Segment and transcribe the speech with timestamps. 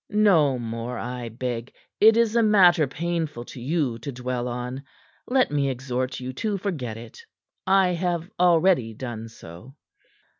[0.09, 1.71] "No more, I beg.
[1.99, 4.81] It is a matter painful to you to dwell on.
[5.27, 7.21] Let me exhort you to forget it.
[7.67, 9.75] I have already done so."